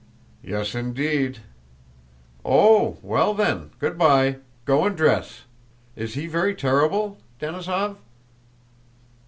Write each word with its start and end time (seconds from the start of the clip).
"Yes, 0.41 0.73
indeed!" 0.73 1.41
"Oh, 2.43 2.97
well 3.03 3.35
then, 3.35 3.69
good 3.77 3.99
by: 3.99 4.37
go 4.65 4.83
and 4.85 4.97
dress. 4.97 5.41
Is 5.95 6.15
he 6.15 6.25
very 6.25 6.55
terrible, 6.55 7.19
Denísov?" 7.39 7.97